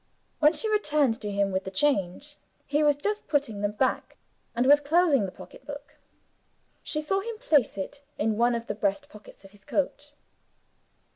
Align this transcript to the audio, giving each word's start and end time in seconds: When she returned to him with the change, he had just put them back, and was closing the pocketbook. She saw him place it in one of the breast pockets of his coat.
When 0.39 0.53
she 0.53 0.67
returned 0.67 1.21
to 1.21 1.29
him 1.29 1.51
with 1.51 1.63
the 1.63 1.69
change, 1.69 2.35
he 2.65 2.79
had 2.79 3.03
just 3.03 3.27
put 3.27 3.43
them 3.43 3.71
back, 3.73 4.17
and 4.55 4.65
was 4.65 4.79
closing 4.79 5.27
the 5.27 5.31
pocketbook. 5.31 5.93
She 6.81 7.01
saw 7.03 7.19
him 7.21 7.37
place 7.37 7.77
it 7.77 8.01
in 8.17 8.35
one 8.35 8.55
of 8.55 8.65
the 8.65 8.73
breast 8.73 9.09
pockets 9.09 9.45
of 9.45 9.51
his 9.51 9.63
coat. 9.63 10.13